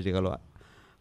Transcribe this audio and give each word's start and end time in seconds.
Jadi 0.00 0.12
kalau 0.12 0.30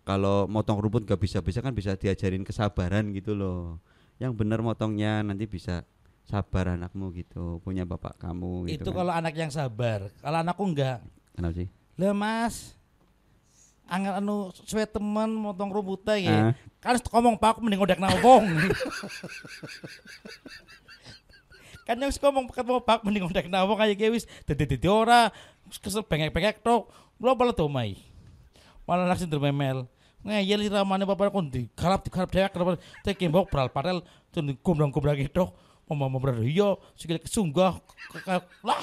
kalau 0.05 0.45
motong 0.45 0.77
rumput 0.77 1.03
gak 1.09 1.17
bisa-bisa 1.17 1.65
kan 1.65 1.73
bisa 1.73 1.97
diajarin 1.97 2.45
kesabaran 2.45 3.09
gitu 3.11 3.33
loh. 3.33 3.81
Yang 4.21 4.37
benar 4.37 4.61
motongnya 4.61 5.25
nanti 5.25 5.49
bisa 5.49 5.83
sabar 6.25 6.73
anakmu 6.73 7.13
gitu, 7.13 7.61
punya 7.61 7.85
bapak 7.85 8.17
kamu 8.17 8.65
gitu. 8.65 8.81
itu 8.81 8.89
kan. 8.89 8.97
kalau 9.01 9.13
anak 9.13 9.33
yang 9.37 9.51
sabar. 9.53 10.09
Kalau 10.21 10.37
anakku 10.41 10.63
enggak. 10.65 10.99
Kenapa 11.37 11.53
sih? 11.53 11.67
Lah 12.01 12.13
Mas, 12.17 12.73
angel 13.85 14.13
anu 14.17 14.49
suwe 14.65 14.85
temen 14.89 15.29
motong 15.37 15.69
rumputnya 15.69 16.15
ya. 16.17 16.37
Ah. 16.49 16.51
Kan 16.81 16.97
ngomong 17.01 17.37
pak 17.37 17.61
mending 17.61 17.81
odek 17.81 18.01
nang 18.01 18.17
wong. 18.25 18.45
kan 21.85 22.01
yang 22.01 22.09
ngomong 22.09 22.49
ketemu 22.49 22.81
pak 22.81 22.99
mending 23.05 23.25
odek 23.29 23.45
nang 23.45 23.69
wong 23.69 23.77
kayak 23.77 24.09
wis 24.09 24.25
dadi 24.49 24.65
dadi 24.65 24.87
ora 24.89 25.29
kesel 25.81 26.01
bengek-bengek 26.01 26.65
tok. 26.65 26.89
Lo 27.21 27.37
malah 27.37 27.55
domai. 27.55 28.14
Malah 28.85 29.09
nak 29.09 29.17
sinter 29.17 29.41
memel. 29.41 29.89
Ngeyel 30.25 30.69
ramane 30.73 31.05
bapak 31.05 31.29
kon 31.29 31.49
di 31.53 31.69
garap 31.77 32.05
dewek 32.05 32.49
kenapa 32.49 32.81
tek 33.05 33.17
kembok 33.17 33.45
pral 33.49 33.69
padel 33.69 34.01
tun 34.33 34.49
gombrang-gombrang 34.65 35.21
itu 35.21 35.45
ngomong 35.85 36.17
bener 36.17 36.41
iya 36.41 36.73
sikile 36.97 37.21
kesunggah 37.21 37.77
ke- 38.09 38.25
ke- 38.25 38.49
lah 38.65 38.81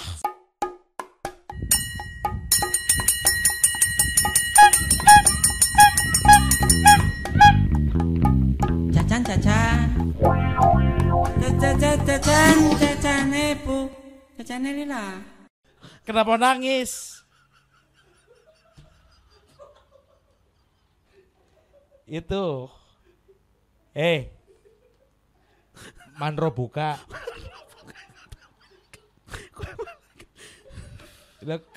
Cacan 8.94 9.20
cacan. 9.26 9.78
Cacan 11.42 11.74
cacan 11.82 12.56
cacan 12.78 13.26
bu. 13.66 13.78
Cacan 14.38 14.62
lila. 14.62 15.18
kenapa 16.02 16.34
nangis 16.34 17.21
itu. 22.06 22.68
Eh. 23.94 24.32
Manro 26.18 26.52
buka. 26.52 27.00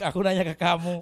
Aku 0.06 0.22
nanya 0.22 0.46
ke 0.46 0.56
kamu. 0.56 1.02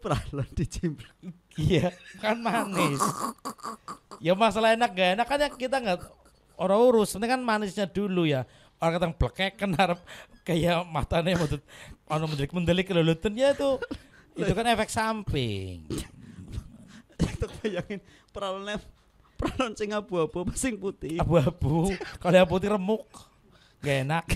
Pralon 0.00 0.48
dicimplang. 0.56 1.36
iya 1.60 1.92
kan 2.24 2.40
manis. 2.40 3.04
Ya 4.16 4.32
masalah 4.32 4.72
enak 4.72 4.96
gak 4.96 5.20
enak 5.20 5.26
kan 5.28 5.44
ya 5.44 5.48
kita 5.52 5.76
nggak 5.76 6.00
orang 6.56 6.80
urus. 6.88 7.20
Ini 7.20 7.28
kan 7.28 7.44
manisnya 7.44 7.84
dulu 7.84 8.24
ya 8.24 8.48
orang 8.80 8.92
kata 8.96 9.06
blekek 9.12 9.52
kan 9.60 9.70
harap 9.76 10.00
kayak 10.42 10.82
matanya 10.88 11.36
mau 11.36 11.48
anu 12.10 12.24
mendelik 12.32 12.52
mendelik 12.56 12.86
kelulutan. 12.88 13.32
Ya 13.36 13.52
itu 13.52 13.76
itu 14.34 14.52
kan 14.56 14.66
efek 14.72 14.88
samping. 14.88 15.84
Untuk 17.20 17.52
bayangin 17.60 18.00
pralonnya 18.32 18.80
pralon 19.36 19.72
sing 19.76 19.92
abu-abu 19.92 20.44
apa 20.44 20.52
sing 20.56 20.76
putih. 20.76 21.20
abu-abu 21.20 21.92
kalau 22.20 22.36
yang 22.36 22.48
putih 22.48 22.72
remuk 22.72 23.04
gak 23.84 24.04
enak. 24.08 24.26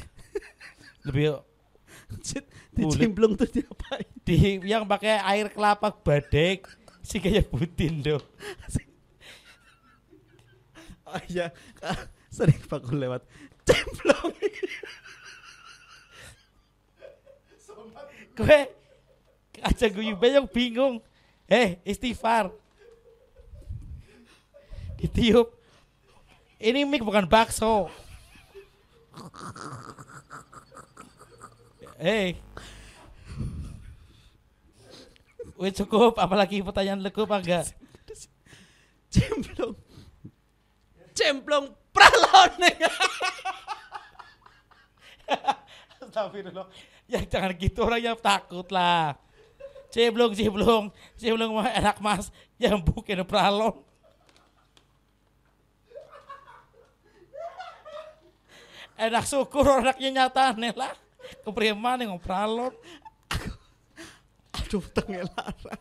Lebih 1.05 1.41
dicimplung 2.73 3.37
tuh 3.37 3.49
diapain? 3.49 4.09
di 4.25 4.65
yang 4.65 4.89
pakai 4.89 5.21
air 5.21 5.53
kelapa 5.53 5.93
badek 5.93 6.65
sih 7.05 7.21
kayak 7.21 7.53
putin 7.53 8.01
do 8.01 8.17
Oh 11.05 11.21
iya, 11.31 11.55
Kak, 11.79 12.11
sering 12.27 12.59
bakul 12.67 12.99
lewat 12.99 13.23
cemplung. 13.65 14.33
gue 18.35 18.59
aja 19.63 19.87
gue 19.87 20.29
yang 20.29 20.51
bingung 20.51 20.99
eh 21.47 21.79
istighfar 21.87 22.51
ditiup 24.99 25.55
ini 26.59 26.83
mic 26.83 27.07
bukan 27.07 27.31
bakso 27.31 27.87
eh 32.03 32.35
Wih 35.55 35.71
cukup, 35.71 36.19
apalagi 36.19 36.67
pertanyaan 36.67 36.99
lekuk 36.99 37.31
apa 37.31 37.39
enggak? 37.39 37.67
cemplung. 39.07 39.79
Cemplung 41.15 41.71
pralon. 41.95 42.53
Astagfirullah. 46.15 46.71
Ya 47.11 47.19
jangan 47.27 47.51
gitu 47.59 47.83
orangnya 47.83 48.15
takut 48.15 48.71
lah. 48.71 49.19
Ciblung, 49.91 50.31
ciblung, 50.31 50.95
ciblung 51.19 51.59
mah 51.59 51.75
enak 51.75 51.99
mas. 51.99 52.31
Yang 52.55 52.87
bukan 52.87 53.27
pralon. 53.27 53.83
Enak 58.95 59.27
syukur 59.27 59.67
anaknya 59.67 60.23
nyata 60.23 60.55
nih 60.55 60.71
lah. 60.79 60.95
Kepriman 61.43 62.07
yang 62.07 62.15
pralon. 62.23 62.71
Aduh, 64.55 64.87
tengel 64.95 65.27
lara. 65.35 65.75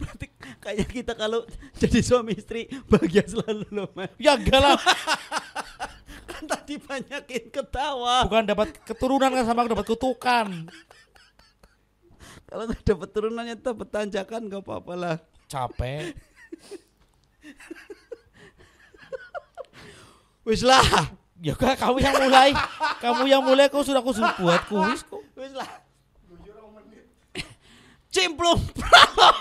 Berarti 0.00 0.26
kayak 0.56 0.88
kita 0.88 1.12
kalau 1.12 1.44
jadi 1.76 2.00
suami 2.00 2.32
istri 2.32 2.64
bahagia 2.88 3.28
selalu 3.28 3.68
loh. 3.68 3.92
Ya 4.16 4.40
enggak 4.40 4.56
lah. 4.56 4.80
Kan 6.42 6.58
tadi 6.58 6.74
banyakin 6.74 7.54
ketawa. 7.54 8.26
Bukan 8.26 8.50
dapat 8.50 8.74
keturunan 8.82 9.30
kan 9.30 9.46
sama 9.46 9.62
dapat 9.62 9.86
kutukan. 9.86 10.66
Kalau 12.50 12.66
nggak 12.66 12.82
dapat 12.82 13.08
turunannya 13.14 13.54
dapat 13.62 13.86
tanjakan 13.86 14.50
nggak 14.50 14.66
apa-apa 14.66 14.92
lah. 14.98 15.16
Capek. 15.46 16.18
Wis 20.42 20.66
lah. 20.66 20.82
Ya 21.38 21.54
kan 21.54 21.78
kamu 21.78 22.02
yang 22.02 22.18
mulai. 22.18 22.50
Kamu 22.98 23.22
yang 23.30 23.42
mulai 23.46 23.70
kau 23.70 23.86
sudah 23.86 24.02
aku 24.02 24.10
buat 24.42 24.66
kuis 24.66 25.06
kok. 25.06 25.22
Wis 25.38 25.54
lah. 25.54 25.70
Cimplung 28.12 28.60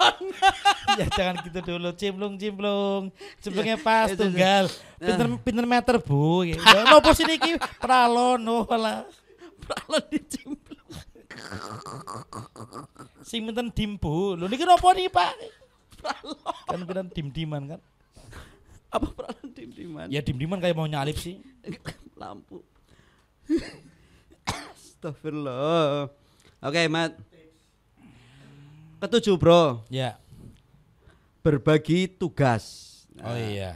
ya 0.99 1.05
jangan 1.11 1.43
gitu 1.43 1.59
dulu 1.59 1.91
cimplung 1.91 2.39
cimplung 2.39 3.11
cimplungnya 3.37 3.75
pas 3.75 4.07
Itu, 4.07 4.15
itu. 4.15 4.23
tunggal 4.31 4.65
pinter 4.95 5.27
pinter 5.43 5.65
meter 5.67 5.95
bu 5.99 6.47
ya 6.47 6.55
nopo 6.87 7.11
sih 7.11 7.27
niki 7.27 7.59
pralon 7.77 8.39
oh 8.41 8.63
lah 8.71 9.03
pralon 9.59 10.03
dicimplung. 10.07 10.87
sing 13.21 13.43
pinter 13.43 13.67
dim 13.69 13.99
bu 13.99 14.39
lho 14.39 14.47
niki 14.47 14.63
nopo 14.63 14.87
nih 14.91 15.11
pak 15.11 15.35
Pralon. 15.99 16.39
kan 16.65 16.79
pinter 16.81 17.05
dim 17.11 17.27
diman 17.29 17.63
kan 17.75 17.81
Apa 18.87 19.07
pralon 19.07 19.47
dim-diman? 19.51 20.07
ya 20.07 20.19
dim 20.19 20.35
diman 20.35 20.59
kayak 20.59 20.75
mau 20.75 20.83
nyalip 20.83 21.15
sih 21.15 21.39
lampu. 22.15 22.59
Astagfirullah. 24.45 26.11
Oke, 26.61 26.85
Mat. 26.85 27.15
Ketujuh, 29.01 29.33
Bro. 29.33 29.81
ya. 29.89 30.21
Berbagi 31.41 32.05
tugas. 32.05 32.87
oh 33.17 33.33
iya. 33.33 33.73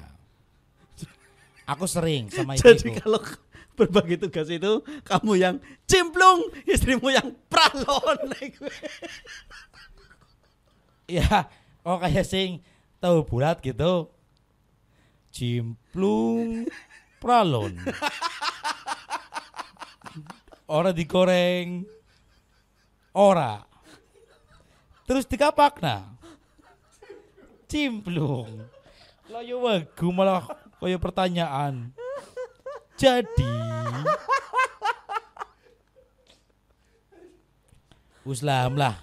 Aku 1.66 1.90
sering 1.90 2.30
sama 2.30 2.54
Jadi 2.62 2.78
istriku 2.78 3.02
kalau 3.02 3.18
berbagi 3.74 4.22
tugas 4.22 4.46
itu 4.54 4.86
kamu 5.02 5.34
yang 5.34 5.56
cimplung, 5.90 6.46
istrimu 6.70 7.10
yang 7.10 7.34
pralon. 7.50 8.22
ya 11.10 11.50
oh 11.82 11.98
kayak 11.98 12.22
sing 12.22 12.62
tahu 13.02 13.26
bulat 13.26 13.66
gitu. 13.66 14.14
Cimplung 15.34 16.70
pralon. 17.18 17.74
Ora 20.70 20.94
digoreng. 20.94 21.82
Ora 23.18 23.75
terus 25.06 25.26
dikapak 25.30 25.80
nah 25.80 26.10
cimplung 27.70 28.66
lo 29.30 29.40
yo 29.42 29.62
wegu 29.66 30.10
malah 30.14 30.46
kaya 30.78 31.00
pertanyaan 31.02 31.94
jadi 33.00 33.54
Uslam 38.26 38.74
lah 38.74 38.98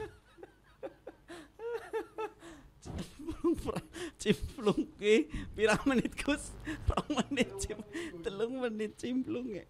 cimplung 4.23 4.87
ki 5.03 5.27
pirang 5.59 5.83
menit 5.83 6.15
Gus? 6.23 6.55
Rong 6.87 7.11
menit 7.19 7.51
cim, 7.59 7.79
telung 8.23 8.63
menit 8.63 8.95
cimplung 8.95 9.51
ya. 9.51 9.67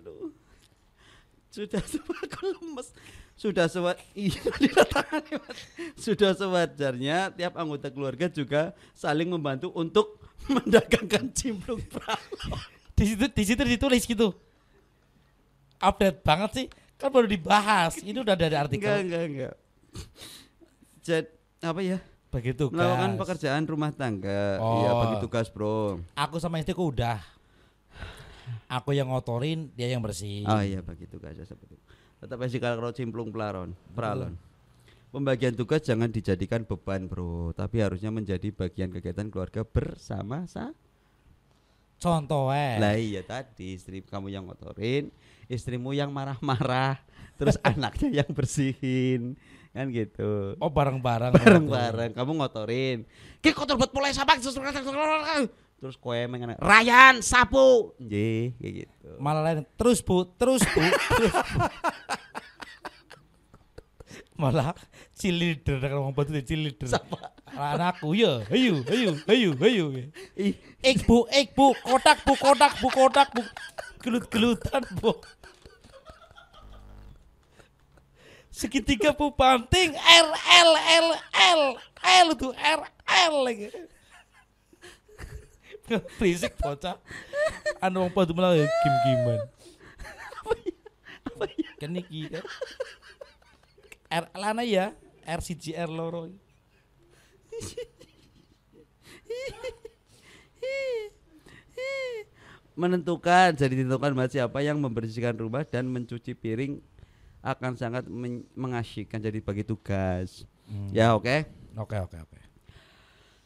Aduh. 0.00 0.32
Sudah 1.56 1.80
aku 2.28 2.42
lemes. 2.52 2.88
Sudah 3.32 3.64
sewa 3.66 3.92
iya 4.12 4.40
ditangannya, 4.62 5.36
Mas. 5.40 5.58
Sudah 5.96 6.32
sewajarnya 6.32 7.32
tiap 7.32 7.56
anggota 7.56 7.88
keluarga 7.88 8.28
juga 8.28 8.72
saling 8.92 9.28
membantu 9.28 9.72
untuk 9.72 10.20
mendagangkan 10.52 11.32
cimplung 11.32 11.80
pralon. 11.88 12.60
di 12.92 13.04
situ 13.04 13.24
di 13.28 13.44
situ 13.44 13.60
ditulis 13.62 14.04
gitu 14.04 14.32
update 15.76 16.20
banget 16.20 16.50
sih. 16.54 16.66
Kan 16.96 17.12
baru 17.12 17.28
dibahas. 17.28 18.00
Ini 18.00 18.16
udah 18.16 18.32
dari 18.32 18.52
Enggak, 18.52 18.64
artikel. 18.68 18.92
enggak, 18.98 19.22
enggak. 19.26 19.54
Jad, 21.00 21.26
apa 21.60 21.80
ya? 21.80 21.98
Begitu 22.32 22.68
Melakukan 22.68 23.10
guys. 23.12 23.20
pekerjaan 23.20 23.62
rumah 23.64 23.92
tangga. 23.92 24.56
Oh. 24.56 24.80
Iya, 24.80 24.90
bagi 24.96 25.16
tugas, 25.20 25.46
Bro. 25.48 26.00
Aku 26.16 26.40
sama 26.40 26.56
istriku 26.56 26.88
udah. 26.88 27.20
Aku 28.66 28.90
yang 28.94 29.10
ngotorin, 29.10 29.70
dia 29.74 29.90
yang 29.90 30.02
bersih. 30.02 30.42
Oh 30.46 30.62
iya, 30.62 30.82
bagi 30.82 31.06
tugas 31.06 31.34
ya 31.34 31.46
seperti 31.46 31.78
itu. 31.78 31.84
Tetap 32.16 32.38
aja 32.40 32.56
kalau 32.58 32.90
cimplung 32.90 33.30
pelaron, 33.30 33.76
pralon. 33.92 34.34
Pembagian 35.14 35.54
tugas 35.54 35.80
jangan 35.86 36.10
dijadikan 36.10 36.66
beban, 36.66 37.06
Bro, 37.06 37.54
tapi 37.54 37.80
harusnya 37.80 38.10
menjadi 38.10 38.52
bagian 38.52 38.90
kegiatan 38.90 39.30
keluarga 39.30 39.62
bersama 39.62 40.44
sa. 40.44 40.74
Contoh 41.96 42.52
eh. 42.52 42.76
Lah 42.76 42.98
iya 43.00 43.24
tadi 43.24 43.80
istri 43.80 44.04
kamu 44.04 44.28
yang 44.28 44.44
ngotorin, 44.44 45.08
istrimu 45.48 45.96
yang 45.96 46.12
marah-marah, 46.12 47.00
terus 47.40 47.56
anaknya 47.64 48.20
yang 48.20 48.30
bersihin. 48.34 49.40
Kan 49.72 49.92
gitu. 49.92 50.56
Oh 50.60 50.72
bareng-bareng. 50.72 51.36
bareng-bareng 51.36 52.10
kamu 52.16 52.32
ngotorin 52.40 53.04
ki 53.44 53.52
kotor 53.52 53.76
buat 53.76 53.92
mulai 53.92 54.16
sapak 54.16 54.40
terus 55.76 55.96
kowe 56.00 56.16
mengen 56.26 56.56
Ryan 56.56 57.20
sapu 57.20 57.92
nggih 58.00 58.56
kayak 58.58 58.72
gitu 58.84 58.96
Malah 59.16 59.42
lain 59.46 59.64
terus 59.80 60.04
bu, 60.04 60.28
terus 60.36 60.60
bu, 60.60 60.82
terus 60.84 61.32
bu. 61.32 61.58
Malah 64.36 64.76
cilider 65.16 65.80
kalau 65.80 66.04
ngomong 66.04 66.16
batu 66.16 66.36
cilider. 66.44 66.84
Anakku 67.56 68.12
ya, 68.12 68.44
ayo, 68.52 68.84
ayo, 68.92 69.16
ayo, 69.24 69.50
ayo. 69.56 69.84
Ik 70.84 71.08
bu, 71.08 71.24
ik 71.32 71.56
bu, 71.56 71.72
kotak 71.80 72.20
bu, 72.28 72.36
kotak 72.36 72.76
bu, 72.76 72.88
kotak 72.92 73.32
bu. 73.32 73.40
Gelut-gelutan 74.04 74.84
bu. 75.00 75.16
Segitiga 78.52 79.16
bu 79.16 79.32
banting 79.32 79.96
R 79.96 80.28
L 80.36 80.70
L 80.76 81.08
L 81.56 81.62
L 82.04 82.28
tuh 82.36 82.52
R 82.52 82.80
L 83.32 83.34
lagi. 83.40 83.72
Berisik 86.18 86.58
bocah. 86.58 86.98
Anu 87.78 88.06
wong 88.06 88.12
padha 88.12 88.32
malah 88.34 88.56
gim-giman. 88.58 89.40
Kan 91.76 91.92
iki 91.94 92.32
kan. 92.32 92.44
R 94.06 94.24
lana 94.38 94.62
ya, 94.64 94.94
R 95.26 95.40
siji 95.42 95.76
R 95.76 95.90
loro. 95.90 96.30
menentukan 102.76 103.56
jadi 103.56 103.72
ditentukan 103.72 104.12
buat 104.12 104.28
siapa 104.28 104.60
yang 104.60 104.76
membersihkan 104.76 105.32
rumah 105.32 105.64
dan 105.64 105.88
mencuci 105.88 106.36
piring 106.36 106.76
akan 107.40 107.72
sangat 107.72 108.04
men- 108.04 108.44
mengasyikkan 108.52 109.16
jadi 109.16 109.40
bagi 109.40 109.64
tugas 109.64 110.44
ya 110.92 111.16
oke 111.16 111.48
Oke 111.76 111.96
oke 112.00 112.16
oke. 112.16 112.35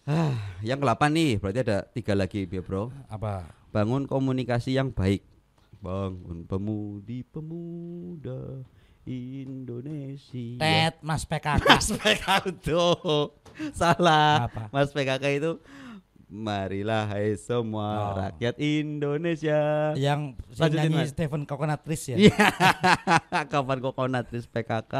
Ah 0.04 0.34
yang 0.60 0.78
ke-8 0.78 1.02
nih 1.08 1.30
berarti 1.36 1.60
ada 1.60 1.78
tiga 1.86 2.12
lagi 2.12 2.44
ya 2.44 2.60
bro 2.60 2.88
Apa? 3.06 3.46
bangun 3.68 4.04
komunikasi 4.04 4.74
yang 4.74 4.90
baik 4.90 5.22
bangun 5.78 6.44
pemudi 6.44 7.22
pemuda 7.22 8.64
Indonesia 9.04 10.56
Tet 10.56 10.94
Mas 11.00 11.24
PKK. 11.24 11.64
Mas 11.66 11.88
PKK 11.88 12.28
itu 12.52 12.84
salah. 13.72 14.46
Apa? 14.46 14.68
Mas 14.70 14.92
PKK 14.92 15.24
itu 15.34 15.50
marilah 16.30 17.10
hai 17.10 17.34
semua 17.34 17.88
Oh. 17.90 18.14
rakyat 18.14 18.54
Indonesia. 18.60 19.90
Yang 19.96 20.38
Lanjutin, 20.54 20.90
nyanyi. 20.94 21.10
Stephen 21.10 21.42
Coconutris 21.42 22.02
ya. 22.06 22.16
Iya. 22.20 22.46
Kapan 23.50 23.82
konatris 23.82 24.46
PKK? 24.46 24.94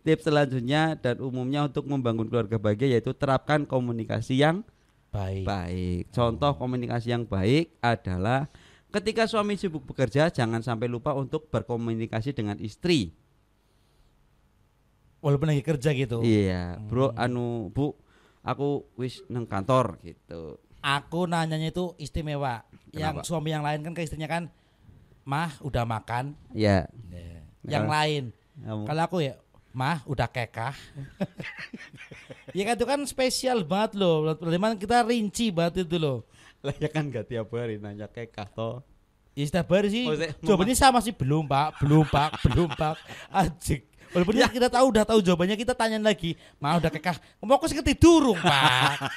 Tips 0.00 0.24
selanjutnya 0.24 0.96
dan 0.96 1.20
umumnya 1.20 1.68
untuk 1.68 1.84
membangun 1.84 2.24
keluarga 2.24 2.56
bahagia 2.56 2.96
yaitu 2.96 3.12
terapkan 3.12 3.68
komunikasi 3.68 4.40
yang 4.40 4.64
Baik. 5.12 5.44
baik. 5.44 6.02
Contoh 6.08 6.56
komunikasi 6.56 7.12
yang 7.12 7.26
baik 7.26 7.76
adalah 7.78 8.48
ketika 8.88 9.28
suami 9.28 9.54
sibuk 9.54 9.84
bekerja 9.84 10.30
jangan 10.30 10.62
sampai 10.62 10.88
lupa 10.88 11.12
untuk 11.12 11.52
berkomunikasi 11.52 12.32
dengan 12.32 12.56
istri. 12.58 13.12
Walaupun 15.20 15.52
lagi 15.52 15.60
kerja 15.60 15.92
gitu. 15.92 16.24
Iya, 16.24 16.80
bro, 16.80 17.12
Hmm. 17.12 17.20
anu 17.20 17.46
bu, 17.68 17.92
aku 18.40 18.88
wis 18.96 19.20
neng 19.28 19.44
kantor 19.44 20.00
gitu. 20.00 20.56
Aku 20.80 21.28
nanyanya 21.28 21.68
itu 21.68 21.92
istimewa. 22.00 22.64
Kenapa? 22.88 23.20
Yang 23.20 23.28
suami 23.28 23.52
yang 23.52 23.60
lain 23.60 23.84
kan 23.84 23.92
ke 23.92 24.00
istrinya 24.00 24.24
kan, 24.24 24.48
mah 25.28 25.52
udah 25.60 25.84
makan. 25.84 26.32
Iya. 26.56 26.88
Yang 27.68 27.84
Kalau- 27.84 27.92
lain. 27.92 28.24
Kalau 28.64 29.02
aku 29.04 29.16
ya, 29.20 29.36
mah 29.70 30.02
udah 30.04 30.26
kekah. 30.26 30.74
ya 32.50 32.62
kan 32.64 32.74
itu 32.74 32.86
kan 32.86 33.00
spesial 33.04 33.62
banget 33.62 33.96
loh. 33.96 34.34
Bagaimana 34.34 34.74
kita 34.74 35.02
rinci 35.02 35.50
banget 35.50 35.86
itu 35.86 35.96
loh. 35.96 36.26
Lah 36.60 36.74
ya 36.76 36.88
kan 36.88 37.06
gak 37.06 37.26
tiap 37.26 37.48
hari 37.50 37.78
nanya 37.78 38.04
kekah 38.04 38.48
toh. 38.48 38.82
Ya 39.32 39.46
setiap 39.46 39.70
hari 39.70 39.88
sih. 39.88 40.04
Oh, 40.04 40.18
saya- 40.18 40.34
jawabannya 40.36 40.74
sama 40.74 40.98
sih 40.98 41.14
belum 41.14 41.46
pak, 41.46 41.78
belum 41.80 42.04
pak, 42.04 42.30
belum 42.44 42.68
pak. 42.74 42.98
Ajik. 43.30 43.86
Walaupun 44.10 44.34
Ya. 44.34 44.50
kita 44.50 44.66
tahu 44.66 44.90
udah 44.90 45.06
tahu 45.06 45.22
jawabannya 45.22 45.54
kita 45.54 45.70
tanya 45.70 45.96
lagi. 45.96 46.34
Mah 46.58 46.76
udah 46.76 46.90
kekah. 46.90 47.14
Mau 47.40 47.54
aku 47.54 47.70
sih 47.70 47.78
ketidurung 47.78 48.36
pak. 48.36 48.98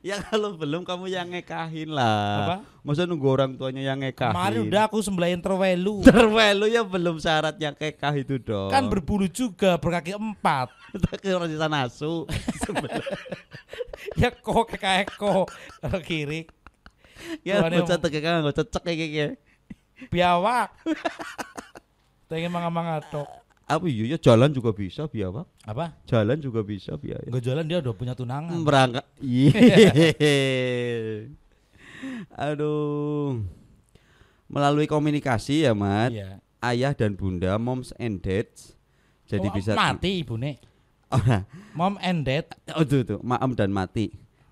Ya 0.00 0.16
kalau 0.24 0.56
belum 0.56 0.80
kamu 0.88 1.12
yang 1.12 1.28
ngekahin 1.28 1.92
lah. 1.92 2.40
Apa? 2.40 2.56
Masa 2.80 3.04
nunggu 3.04 3.28
orang 3.28 3.52
tuanya 3.52 3.92
yang 3.92 4.00
ngekahin. 4.00 4.32
Kemarin 4.32 4.60
udah 4.72 4.82
aku 4.88 4.96
sembelahin 5.04 5.44
terwelu. 5.44 6.00
Terwelu 6.00 6.66
ya 6.72 6.80
belum 6.80 7.20
syaratnya 7.20 7.76
kekah 7.76 8.14
itu 8.16 8.40
dong. 8.40 8.72
Kan 8.72 8.88
berbulu 8.88 9.28
juga 9.28 9.76
berkaki 9.76 10.16
empat. 10.16 10.72
ke 11.20 11.36
orang 11.36 11.52
sisa 11.52 11.68
nasu. 11.68 12.24
ya 14.20 14.32
kok 14.32 14.64
kekah 14.72 15.04
eko 15.04 15.44
Kalau 15.84 16.00
kiri 16.00 16.48
ya 17.44 17.60
bocah 17.60 18.00
tegak 18.00 18.24
nggak 18.24 18.56
cocok 18.56 18.82
kayak 18.88 18.98
kayak. 19.12 19.32
biawak. 20.08 20.72
Pengen 22.32 22.48
manga-manga 22.48 23.04
tok. 23.12 23.28
Apa 23.70 23.86
iya 23.86 24.04
ya 24.14 24.18
jalan 24.18 24.50
juga 24.50 24.74
bisa 24.74 25.06
biawak. 25.06 25.46
Apa? 25.62 25.94
Jalan 26.10 26.42
juga 26.42 26.66
bisa 26.66 26.98
biaya. 26.98 27.22
Enggak 27.22 27.44
jalan 27.46 27.64
dia 27.70 27.78
udah 27.78 27.94
punya 27.94 28.14
tunangan. 28.18 28.58
Berangkat. 28.66 29.06
Iya. 29.22 29.62
Aduh. 32.50 33.46
Melalui 34.50 34.90
komunikasi 34.90 35.62
ya, 35.62 35.72
Mat. 35.76 36.10
Iya. 36.10 36.42
Ayah 36.58 36.92
dan 36.92 37.14
bunda, 37.14 37.54
moms 37.56 37.94
and 37.96 38.18
dads. 38.18 38.74
Jadi 39.30 39.46
Oh, 39.46 39.54
bisa 39.54 39.78
mati 39.78 40.26
ibune. 40.26 40.58
Oh, 41.10 41.22
nah. 41.22 41.46
Mom 41.74 41.94
and 42.02 42.26
dad. 42.26 42.50
oh 42.74 42.82
tuh, 42.82 43.06
tuh, 43.06 43.18
maam 43.22 43.54
dan 43.54 43.70
mati. 43.70 44.10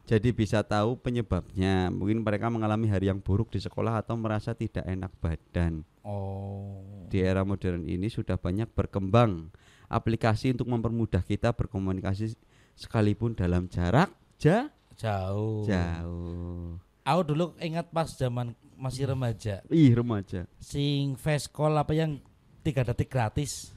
Jadi 0.09 0.33
bisa 0.33 0.65
tahu 0.65 0.97
penyebabnya. 0.97 1.93
Mungkin 1.93 2.25
mereka 2.25 2.49
mengalami 2.49 2.89
hari 2.89 3.13
yang 3.13 3.21
buruk 3.21 3.53
di 3.53 3.61
sekolah 3.61 4.01
atau 4.01 4.17
merasa 4.17 4.57
tidak 4.57 4.87
enak 4.89 5.13
badan. 5.21 5.85
Oh. 6.09 6.81
Di 7.09 7.21
era 7.21 7.45
modern 7.45 7.85
ini 7.85 8.09
sudah 8.09 8.35
banyak 8.35 8.73
berkembang 8.73 9.53
aplikasi 9.87 10.53
untuk 10.53 10.69
mempermudah 10.69 11.21
kita 11.21 11.53
berkomunikasi 11.53 12.33
sekalipun 12.73 13.33
dalam 13.33 13.69
jarak 13.69 14.09
ja- 14.37 14.73
Jauh. 14.97 15.63
jauh. 15.63 16.81
Aku 17.05 17.21
dulu 17.25 17.45
ingat 17.59 17.89
pas 17.89 18.09
zaman 18.11 18.51
masih 18.75 19.07
remaja. 19.07 19.61
Ih, 19.69 19.93
remaja. 19.93 20.45
Sing 20.59 21.15
face 21.15 21.47
call 21.47 21.75
apa 21.75 21.93
yang 21.93 22.19
tiga 22.61 22.83
detik 22.83 23.09
gratis. 23.09 23.71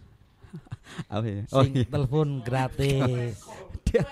Apa 1.07 1.23
ya? 1.31 1.43
Oh 1.51 1.61
Sing 1.61 1.71
iya. 1.73 1.85
telepon 1.85 2.41
gratis. 2.41 3.37
Dia- 3.85 4.07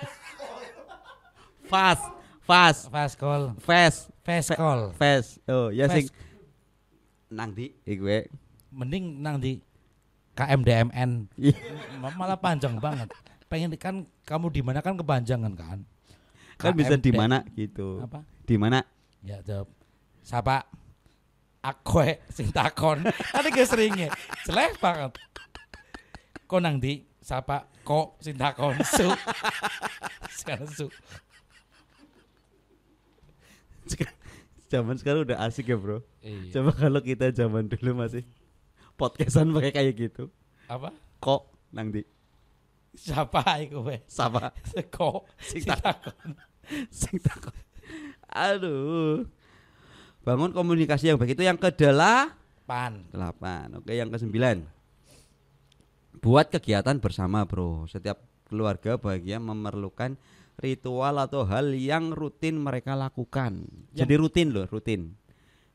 Fast, 1.63 2.01
fast, 2.41 2.89
Fast 2.89 3.15
call. 3.15 3.53
fast, 3.59 4.09
Face 4.23 4.49
call. 4.51 4.89
fast. 4.91 5.37
Oh, 5.45 5.69
ya 5.69 5.85
sing 5.87 6.09
Fast. 6.09 6.28
Nang 7.29 7.53
di 7.53 7.69
iku 7.85 8.09
we. 8.09 8.19
Mending 8.73 9.21
nang 9.21 9.37
di 9.37 9.61
KMDMN. 10.33 11.29
Iya. 11.37 11.57
Ma- 12.01 12.17
Malah 12.17 12.37
panjang 12.37 12.77
banget. 12.81 13.09
Pengen 13.49 13.73
kan 13.77 14.05
kamu 14.25 14.49
di 14.53 14.61
mana 14.61 14.81
kan 14.81 14.97
kepanjangan 14.97 15.53
kan? 15.57 15.79
Kan 16.59 16.75
bisa 16.75 16.97
di 16.99 17.11
mana 17.13 17.41
gitu. 17.55 18.03
Apa? 18.03 18.21
Di 18.45 18.55
mana? 18.59 18.83
Ya 19.25 19.41
jawab. 19.41 19.69
Sapa? 20.25 20.65
Aku 21.59 21.99
eh, 22.03 22.19
sing 22.31 22.51
takon. 22.55 23.03
Kan 23.35 23.43
iki 23.43 23.67
seringe. 23.67 24.07
Jelek 24.47 24.79
banget. 24.79 25.11
Kok 26.47 26.59
nang 26.63 26.79
di? 26.79 27.03
Sapa? 27.19 27.67
Kok 27.83 28.15
sing 28.23 28.39
takon? 28.39 28.79
Su. 28.79 29.11
Sekarang 30.39 30.71
su. 30.71 30.87
Zaman 34.69 34.95
sekarang 35.01 35.25
udah 35.25 35.41
asik 35.49 35.73
ya, 35.73 35.77
Bro. 35.81 36.05
Iya. 36.21 36.61
Coba 36.61 36.71
kalau 36.77 37.01
kita 37.01 37.33
zaman 37.33 37.65
dulu 37.65 38.05
masih 38.05 38.21
podcastan 38.93 39.49
pakai 39.49 39.73
kayak 39.73 39.93
gitu. 39.97 40.29
Apa? 40.69 40.93
Kok 41.17 41.73
nang 41.73 41.89
di? 41.89 42.05
Siapa 42.93 43.41
iku 43.65 43.85
weh? 43.85 44.01
Sama 44.05 44.49
Kok 44.93 45.25
Sing 45.41 45.65
takon? 45.65 46.37
sing 46.93 47.17
takut. 47.17 47.53
Aduh. 48.29 49.25
Bangun 50.21 50.53
komunikasi 50.53 51.09
yang 51.09 51.17
baik 51.17 51.33
itu 51.33 51.41
yang 51.41 51.57
kedela 51.57 52.37
Delapan. 52.69 53.01
Delapan. 53.09 53.65
Oke, 53.81 53.97
yang 53.97 54.13
kesembilan. 54.13 54.61
Buat 56.21 56.53
kegiatan 56.53 57.01
bersama, 57.01 57.41
Bro. 57.41 57.89
Setiap 57.89 58.21
keluarga 58.45 58.93
bahagia 59.01 59.41
memerlukan 59.41 60.13
ritual 60.59 61.15
atau 61.17 61.47
hal 61.47 61.71
yang 61.73 62.11
rutin 62.11 62.59
mereka 62.59 62.93
lakukan. 62.93 63.63
Yang- 63.95 63.99
Jadi 64.03 64.13
rutin 64.19 64.47
loh, 64.51 64.67
rutin. 64.67 65.15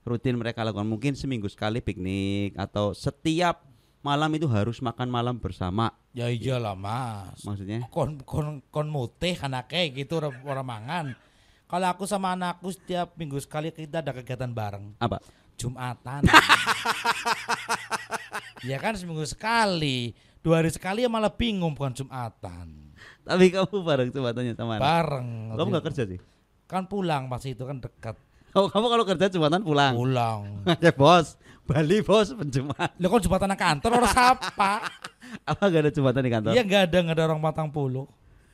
Rutin 0.04 0.36
mereka 0.36 0.60
lakukan. 0.60 0.84
Mungkin 0.84 1.16
seminggu 1.16 1.48
sekali 1.48 1.80
piknik 1.80 2.52
atau 2.60 2.92
setiap 2.92 3.64
malam 4.04 4.28
itu 4.36 4.44
harus 4.44 4.84
makan 4.84 5.08
malam 5.08 5.40
bersama. 5.40 5.96
Ya 6.12 6.28
iyalah 6.28 6.76
mas. 6.76 7.40
Maksudnya? 7.40 7.88
Kon 7.88 8.20
kon 8.20 8.60
kon 8.68 8.92
mutih 8.92 9.40
anaknya 9.40 9.88
gitu 9.96 10.20
orang, 10.20 10.36
mangan. 10.60 11.16
Kalau 11.64 11.88
aku 11.88 12.04
sama 12.04 12.36
anakku 12.36 12.68
setiap 12.68 13.16
minggu 13.16 13.40
sekali 13.40 13.72
kita 13.72 14.04
ada 14.04 14.12
kegiatan 14.12 14.52
bareng. 14.52 14.92
Apa? 15.00 15.24
Jumatan. 15.56 16.28
ya 18.68 18.76
kan 18.76 18.92
seminggu 18.92 19.24
sekali. 19.24 20.12
Dua 20.44 20.60
hari 20.60 20.68
sekali 20.68 21.00
ya 21.00 21.08
malah 21.08 21.32
bingung 21.32 21.72
bukan 21.72 21.96
Jumatan. 21.96 22.83
Tapi 23.24 23.44
kamu 23.48 23.76
bareng 23.80 24.08
jembatannya 24.12 24.52
sama 24.52 24.76
anak. 24.76 24.84
Bareng. 24.84 25.28
Kamu 25.56 25.68
nggak 25.72 25.84
kerja 25.90 26.02
sih? 26.04 26.20
Kan 26.68 26.84
pulang 26.88 27.32
pasti 27.32 27.56
itu 27.56 27.64
kan 27.64 27.80
dekat. 27.80 28.16
Oh, 28.54 28.70
kamu 28.70 28.86
kalau 28.86 29.04
kerja 29.08 29.26
jembatan 29.26 29.66
pulang. 29.66 29.98
Pulang. 29.98 30.40
Ya 30.84 30.94
bos, 30.94 31.34
Bali 31.66 32.04
bos 32.04 32.30
penjumat. 32.30 32.94
Lah 32.94 33.08
kok 33.10 33.20
jembatan 33.24 33.48
nang 33.50 33.58
kantor 33.58 33.90
orang 33.98 34.14
sapa? 34.14 34.72
Apa 35.50 35.62
gak 35.66 35.82
ada 35.88 35.90
jembatan 35.90 36.22
di 36.22 36.30
kantor? 36.30 36.52
Iya 36.54 36.62
enggak 36.62 36.82
ada 36.86 36.96
enggak 37.02 37.16
ada 37.18 37.24
orang 37.32 37.40
matang 37.42 37.68
puluh. 37.72 38.06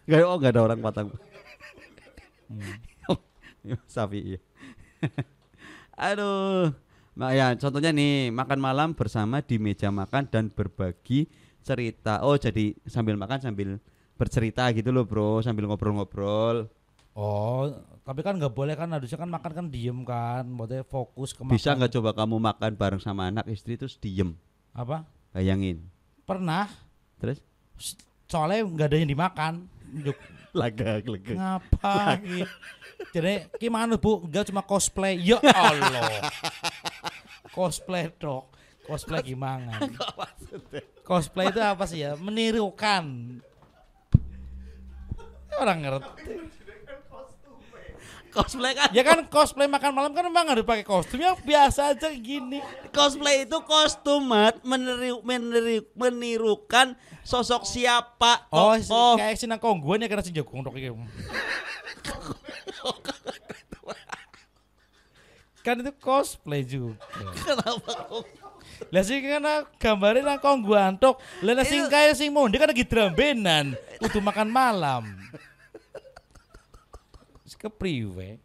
Gak, 0.09 0.27
oh 0.27 0.37
gak 0.41 0.57
ada 0.57 0.63
orang 0.65 0.81
Patang. 0.81 1.07
Sapi 3.95 4.35
iya. 4.35 4.41
Aduh. 5.95 6.73
Nah, 7.15 7.37
ya, 7.37 7.53
contohnya 7.55 7.93
nih 7.93 8.33
makan 8.33 8.59
malam 8.59 8.89
bersama 8.97 9.45
di 9.45 9.61
meja 9.61 9.93
makan 9.93 10.25
dan 10.27 10.49
berbagi 10.49 11.29
cerita. 11.61 12.25
Oh 12.25 12.35
jadi 12.41 12.73
sambil 12.89 13.15
makan 13.21 13.39
sambil 13.39 13.77
bercerita 14.21 14.69
gitu 14.77 14.93
loh 14.93 15.09
bro, 15.09 15.41
sambil 15.41 15.65
ngobrol-ngobrol. 15.65 16.69
Oh, 17.17 17.73
tapi 18.05 18.21
kan 18.21 18.37
nggak 18.37 18.53
boleh 18.53 18.77
kan 18.77 18.93
harusnya 18.93 19.17
kan 19.17 19.33
makan 19.33 19.53
kan 19.57 19.67
diem 19.73 20.05
kan, 20.05 20.45
maksudnya 20.45 20.85
fokus 20.85 21.33
ke 21.33 21.41
Bisa 21.49 21.73
nggak 21.73 21.97
coba 21.97 22.13
kamu 22.13 22.37
makan 22.37 22.73
bareng 22.77 23.01
sama 23.01 23.33
anak 23.33 23.49
istri 23.49 23.81
terus 23.81 23.97
diem, 23.97 24.37
Apa? 24.77 25.09
bayangin. 25.33 25.81
Pernah. 26.29 26.69
Terus 27.19 27.41
Soalnya 28.31 28.63
nggak 28.63 28.89
ada 28.95 28.97
yang 29.03 29.11
dimakan. 29.11 29.55
Lagak 30.55 31.03
lagak. 31.03 31.35
ngapa. 31.41 32.23
Jadi 33.11 33.51
gimana 33.59 33.99
bu? 33.99 34.23
Enggak 34.23 34.47
cuma 34.55 34.63
cosplay. 34.63 35.19
Ya 35.19 35.43
Allah. 35.51 36.31
cosplay 37.51 38.07
dok. 38.15 38.55
Cosplay 38.87 39.35
gimana? 39.35 39.83
Cosplay 41.11 41.51
itu 41.51 41.59
apa 41.59 41.91
sih 41.91 42.07
ya? 42.07 42.15
Menirukan. 42.15 43.39
Orang 45.59 45.83
ngerti. 45.83 46.35
Cosplay 48.31 48.79
kan? 48.79 48.95
Ya 48.95 49.03
kan 49.03 49.27
cosplay 49.27 49.67
makan 49.67 49.91
malam 49.91 50.15
kan 50.15 50.23
memang 50.23 50.47
harus 50.47 50.63
pakai 50.63 50.87
kostum 50.87 51.19
yang 51.19 51.35
biasa 51.43 51.91
aja 51.91 52.15
gini. 52.15 52.63
Cosplay 52.95 53.43
itu 53.43 53.59
kostum 53.67 54.23
mat 54.31 54.63
meniru, 54.63 55.19
meniru, 55.27 55.83
menirukan 55.99 56.95
sosok 57.27 57.67
siapa 57.67 58.47
Oh, 58.55 58.79
tokoh. 58.79 59.19
kayak 59.19 59.35
si 59.35 59.51
nang 59.51 59.59
kongguan 59.59 59.99
ya 59.99 60.07
karena 60.07 60.23
si 60.23 60.31
jagung 60.31 60.63
dok 60.63 60.79
kan 65.61 65.77
itu 65.77 65.93
cosplay 66.01 66.65
juga. 66.65 66.97
Kenapa 67.45 67.93
kok? 68.09 68.25
Lah 68.89 69.05
sing 69.05 69.21
kana 69.21 69.69
gambare 69.77 70.25
nang 70.25 70.41
kongguan 70.41 70.97
tok. 70.97 71.21
Lah 71.45 71.53
nek 71.53 71.69
sing 71.69 71.85
kaya 71.93 72.17
sing 72.17 72.33
monde 72.33 72.57
kan 72.57 72.73
lagi 72.73 72.89
drambenan, 72.89 73.77
kudu 74.01 74.25
makan 74.25 74.49
malam. 74.49 75.05
Kepriwe? 77.61 78.41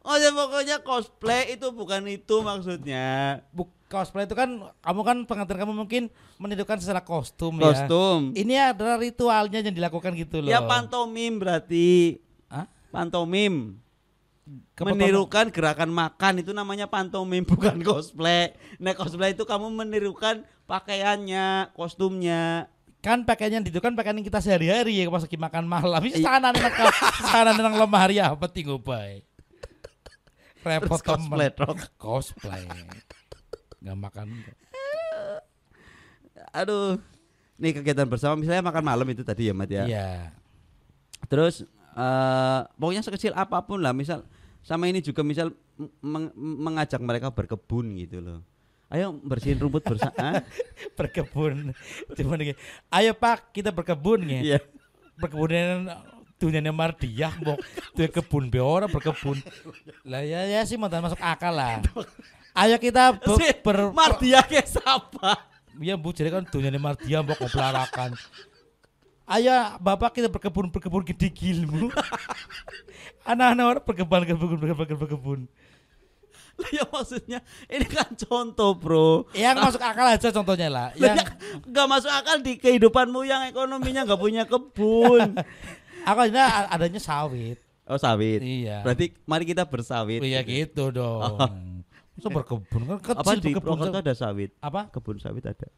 Oh 0.00 0.16
ya 0.16 0.32
pokoknya 0.32 0.80
cosplay 0.80 1.52
itu 1.52 1.68
bukan 1.68 2.08
itu 2.08 2.40
maksudnya. 2.40 3.44
Bu, 3.52 3.68
cosplay 3.92 4.24
itu 4.24 4.32
kan 4.32 4.72
kamu 4.80 5.00
kan 5.04 5.16
pengantin 5.28 5.60
kamu 5.60 5.76
mungkin 5.76 6.08
menirukan 6.40 6.80
secara 6.80 7.04
kostum, 7.04 7.60
ya. 7.60 7.68
Kostum. 7.68 8.32
Ini 8.32 8.72
adalah 8.72 8.96
ritualnya 8.96 9.60
yang 9.60 9.76
dilakukan 9.76 10.16
gitu 10.16 10.40
loh. 10.40 10.48
Ya 10.48 10.64
pantomim 10.64 11.36
berarti. 11.36 12.16
Hah? 12.48 12.64
Pantomim. 12.88 13.76
Menirukan 14.78 15.50
gerakan 15.50 15.90
makan 15.90 16.40
itu 16.40 16.50
namanya 16.50 16.86
pantomim 16.86 17.42
bukan 17.52 17.82
cosplay. 17.82 18.54
Nah 18.78 18.94
cosplay 18.94 19.34
itu 19.34 19.42
kamu 19.42 19.68
menirukan 19.70 20.40
pakaiannya, 20.64 21.72
kostumnya. 21.72 22.70
kan 22.98 23.22
pakaian 23.22 23.54
yang 23.54 23.62
itu 23.62 23.78
kan 23.78 23.94
pakaian 23.94 24.18
kita 24.18 24.42
sehari-hari 24.42 24.98
ya 24.98 25.06
pas 25.06 25.22
lagi 25.22 25.38
makan 25.38 25.64
malam. 25.64 26.02
Ini 26.02 26.18
Iya. 26.18 26.26
sana 26.34 26.50
nang 26.50 26.66
sana 27.24 27.50
nang 27.54 27.78
lemari 27.78 28.18
apa 28.18 28.46
tinggal 28.46 28.76
bae. 28.76 29.22
Repot 30.60 30.98
cosplay. 30.98 31.48
Cosplay. 31.94 32.66
Nggak 33.78 33.98
makan. 34.02 34.26
Aduh. 36.52 36.98
Nih 37.58 37.74
kegiatan 37.74 38.06
bersama 38.06 38.38
misalnya 38.38 38.62
makan 38.62 38.84
malam 38.86 39.06
itu 39.10 39.22
tadi 39.22 39.50
ya 39.50 39.54
Mat 39.54 39.70
ya. 39.70 39.84
Iya. 39.86 40.10
Terus 41.26 41.66
eh 41.94 42.60
pokoknya 42.78 43.02
sekecil 43.02 43.34
apa 43.34 43.62
pun 43.62 43.78
lah 43.78 43.90
misal 43.90 44.22
sama 44.62 44.86
ini 44.86 45.00
juga 45.00 45.22
misal 45.22 45.54
meng- 45.98 46.34
mengajak 46.34 46.98
mereka 46.98 47.28
berkebun 47.30 47.96
gitu 47.96 48.18
loh. 48.20 48.40
Ayo 48.88 49.12
bersihin 49.12 49.60
rumput 49.60 49.84
bersama. 49.84 50.40
Berkebun. 50.98 51.76
Cuman 52.16 52.40
gini, 52.40 52.56
ayo 52.88 53.12
Pak, 53.12 53.52
kita 53.52 53.68
berkebun 53.68 54.24
ya. 54.24 54.40
Iya. 54.40 54.58
Berkebunan 55.20 55.92
dunia 56.38 56.72
Mardiah 56.72 57.34
mbok 57.34 57.58
tuh 57.92 58.06
kebun 58.08 58.46
be 58.48 58.62
ora 58.62 58.86
berkebun. 58.86 59.42
Lah 60.06 60.22
ya 60.22 60.46
ya 60.46 60.62
sih 60.64 60.78
mantan 60.78 61.02
masuk 61.04 61.18
akal 61.18 61.52
lah. 61.52 61.82
Ayo 62.54 62.78
kita 62.78 63.12
be- 63.12 63.58
ber 63.60 63.90
Mardia 63.92 64.40
ke 64.40 64.62
siapa? 64.62 65.36
Iya 65.78 65.94
bu, 65.98 66.10
jadi 66.10 66.32
kan 66.32 66.46
dunia 66.48 66.72
Mardia 66.78 67.20
mbok 67.20 67.44
ngoblarakan. 67.44 68.16
Ayo 69.28 69.52
bapak 69.84 70.16
kita 70.16 70.32
berkebun 70.32 70.72
berkebun 70.72 71.04
gede 71.04 71.28
gilmu. 71.28 71.92
Anak-anak 73.28 73.64
orang 73.68 73.84
berkebun 73.84 74.24
berkebun 74.24 74.56
berkebun 74.56 74.98
berkebun. 75.04 75.40
Lah 76.58 76.70
ya 76.72 76.84
maksudnya 76.88 77.38
ini 77.68 77.84
kan 77.84 78.08
contoh 78.16 78.72
bro. 78.72 79.28
Yang 79.36 79.56
masuk 79.60 79.82
akal 79.84 80.06
aja 80.08 80.28
contohnya 80.32 80.68
lah. 80.72 80.88
Lah 80.96 81.12
Yang 81.12 81.16
ya, 81.20 81.24
nggak 81.60 81.86
masuk 81.92 82.08
akal 82.10 82.36
di 82.40 82.56
kehidupanmu 82.56 83.20
yang 83.28 83.44
ekonominya 83.52 84.08
nggak 84.08 84.16
punya 84.16 84.42
kebun. 84.48 85.36
aku 86.08 86.18
aja 86.24 86.72
adanya 86.72 86.96
sawit. 86.96 87.60
Oh 87.84 88.00
sawit. 88.00 88.40
Iya. 88.40 88.80
Berarti 88.80 89.12
mari 89.28 89.44
kita 89.44 89.68
bersawit. 89.68 90.24
Oh, 90.24 90.26
iya 90.26 90.40
gitu 90.40 90.88
dong. 90.88 91.36
Masa 92.16 92.28
berkebun 92.32 92.80
kan 92.96 92.98
kecil 93.04 93.20
Apa 93.20 93.30
di. 93.36 93.52
Purwokerto 93.52 93.98
ada 94.00 94.14
sawit? 94.16 94.56
Apa? 94.64 94.88
Kebun 94.88 95.20
sawit 95.20 95.44
ada. 95.44 95.68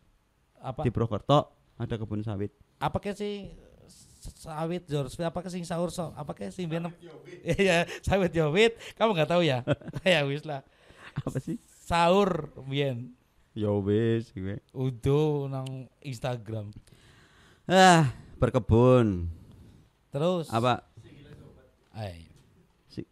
Apa? 0.62 0.87
Di 0.87 0.95
Purwokerto 0.95 1.59
ada 1.80 1.94
kebun 1.96 2.20
sawit. 2.20 2.52
Apa 2.76 3.00
kayak 3.00 3.16
sih 3.16 3.56
sawit 4.20 4.84
Jor, 4.84 5.08
apa 5.08 5.40
kayak 5.40 5.52
sing 5.56 5.64
sahur 5.64 5.88
so, 5.88 6.12
apa 6.12 6.37
kayak 6.37 6.52
sing 6.52 6.68
biar 6.68 6.92
Iya, 7.56 7.88
sawit 8.04 8.37
yowit. 8.37 8.76
Kamu 9.00 9.16
nggak 9.16 9.32
tahu 9.32 9.40
ya? 9.40 9.64
ya 10.04 10.28
wis 10.28 10.44
lah. 10.44 10.60
Apa 11.16 11.40
sih? 11.40 11.56
Sahur 11.64 12.52
biyen. 12.68 13.16
Ya 13.56 13.72
wis 13.72 14.28
gue. 14.37 14.60
Udo 14.76 15.49
nang 15.49 15.88
Instagram. 16.04 16.68
Ah, 17.64 18.12
berkebun. 18.37 19.32
Terus 20.12 20.52
Apa? 20.52 20.84
Ay. 21.96 22.28
Si 22.92 23.08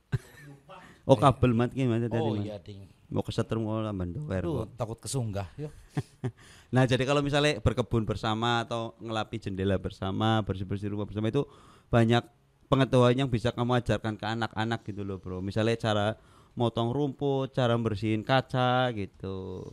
Oh 1.08 1.16
kabel 1.16 1.56
mat 1.56 1.72
gimana 1.72 2.04
tadi? 2.04 2.20
Oh 2.20 2.36
iya 2.36 2.60
ding. 2.60 2.84
Mau 3.08 3.24
kesetrum 3.24 3.64
mau 3.64 3.80
lamban 3.80 4.12
doer 4.12 4.44
kok. 4.44 4.68
takut 4.76 4.98
kesunggah. 5.00 5.48
Yo. 5.56 5.72
Nah, 6.68 6.84
jadi 6.84 7.00
kalau 7.08 7.24
misalnya 7.24 7.64
berkebun 7.64 8.04
bersama 8.04 8.60
atau 8.60 8.92
ngelapi 9.00 9.40
jendela 9.40 9.80
bersama, 9.80 10.44
bersih-bersih 10.44 10.92
rumah 10.92 11.08
bersama 11.08 11.32
itu 11.32 11.48
banyak 11.88 12.20
pengetahuan 12.68 13.16
yang 13.16 13.28
bisa 13.32 13.48
kamu 13.56 13.80
ajarkan 13.80 14.20
ke 14.20 14.26
anak-anak 14.28 14.84
gitu 14.84 15.00
loh, 15.00 15.16
Bro. 15.16 15.40
Misalnya 15.40 15.80
cara 15.80 16.06
motong 16.52 16.92
rumput, 16.92 17.56
cara 17.56 17.72
bersihin 17.80 18.20
kaca 18.20 18.92
gitu. 18.92 19.64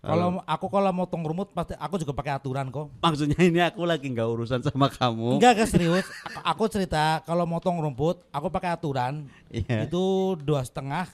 Kalau 0.00 0.40
aku 0.48 0.66
kalau 0.72 0.90
motong 0.96 1.20
rumput 1.22 1.52
pasti 1.52 1.76
aku 1.76 2.00
juga 2.00 2.16
pakai 2.16 2.32
aturan 2.40 2.72
kok. 2.72 2.88
maksudnya 3.04 3.36
ini 3.44 3.60
aku 3.60 3.84
lagi 3.84 4.08
nggak 4.08 4.24
urusan 4.32 4.64
sama 4.64 4.88
kamu. 4.88 5.36
Enggak, 5.36 5.60
enggak 5.60 5.68
serius. 5.68 6.06
Aku, 6.50 6.72
cerita 6.72 7.20
kalau 7.28 7.44
motong 7.44 7.84
rumput 7.84 8.24
aku 8.32 8.48
pakai 8.48 8.72
aturan. 8.72 9.28
Iya. 9.52 9.84
Itu 9.84 10.34
dua 10.40 10.64
setengah 10.64 11.04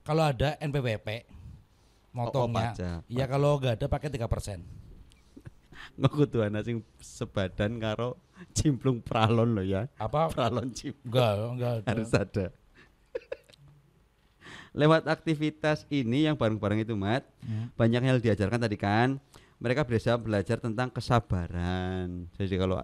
kalau 0.00 0.24
ada 0.24 0.56
NPWP 0.56 1.28
motongnya. 2.10 2.72
pajak. 2.72 2.98
Iya 3.06 3.24
kalau 3.24 3.56
enggak 3.56 3.74
ada 3.78 3.86
pakai 3.86 4.08
tiga 4.08 4.26
persen. 4.26 4.62
Ngoku 5.98 6.24
tuh 6.24 6.42
anak 6.42 6.62
sing 6.62 6.80
sebadan 6.96 7.76
karo 7.76 8.18
cimplung 8.52 8.98
pralon 8.98 9.52
loh 9.52 9.62
ya. 9.62 9.86
Apa? 9.94 10.28
Pralon 10.32 10.70
cimplung 10.70 11.08
Enggak, 11.08 11.32
enggak 11.50 11.72
ada. 11.76 11.86
harus 11.88 12.10
ada. 12.12 12.46
lewat 14.70 15.02
aktivitas 15.04 15.82
ini 15.90 16.30
yang 16.30 16.38
bareng-bareng 16.38 16.86
itu 16.86 16.94
mat 16.94 17.26
Hmm. 17.42 17.72
banyak 17.74 18.02
hal 18.04 18.18
diajarkan 18.20 18.60
tadi 18.60 18.76
kan 18.76 19.18
mereka 19.58 19.82
bisa 19.82 20.14
belajar 20.14 20.62
tentang 20.62 20.86
kesabaran 20.88 22.30
jadi 22.38 22.54
kalau 22.54 22.78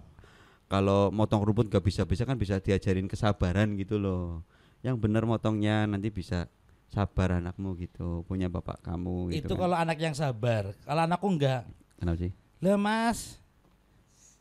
kalau 0.67 1.07
motong 1.09 1.47
rumput 1.47 1.71
gak 1.71 1.79
bisa-bisa 1.79 2.27
kan 2.27 2.35
bisa 2.35 2.59
diajarin 2.59 3.07
kesabaran 3.07 3.71
gitu 3.79 3.95
loh 3.95 4.43
yang 4.83 4.99
benar 4.99 5.23
motongnya 5.23 5.87
nanti 5.87 6.11
bisa 6.11 6.51
sabar 6.87 7.43
anakmu 7.43 7.75
gitu 7.77 8.23
punya 8.25 8.47
bapak 8.47 8.79
kamu 8.79 9.35
gitu 9.35 9.51
itu 9.51 9.53
kan. 9.53 9.61
kalau 9.67 9.77
anak 9.77 9.97
yang 9.99 10.15
sabar. 10.15 10.71
Kalau 10.87 11.01
anakku 11.03 11.27
enggak. 11.27 11.67
Kenapa 11.99 12.17
sih? 12.17 12.31
Lah 12.63 12.79
mas. 12.79 13.37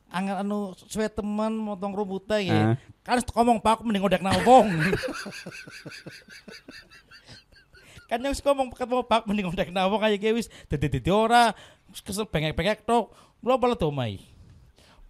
Angel 0.06 0.38
anu 0.38 0.70
suwe 0.86 1.10
temen 1.10 1.58
motong 1.58 1.92
rumputnya 1.92 2.38
ya. 2.38 2.54
Ah. 2.54 2.74
kan 3.02 3.18
ngomong 3.22 3.58
pak 3.58 3.82
mending 3.82 4.06
ngodek 4.06 4.22
nang 4.22 4.38
wong 4.46 4.70
kan 8.10 8.22
yang 8.22 8.34
ngomong 8.38 8.70
ketemu 8.70 9.02
pak 9.02 9.26
mending 9.26 9.46
ngodek 9.50 9.74
nang 9.74 9.90
wong 9.90 9.98
kayak 9.98 10.34
wis. 10.34 10.46
Dadi 10.70 10.86
dadi 10.86 11.10
ora. 11.10 11.50
Kesel 11.90 12.30
bengek-bengek 12.30 12.86
tok. 12.86 13.10
Lo 13.42 13.58
malah 13.58 13.78
tuh 13.78 13.90
mai? 13.90 14.22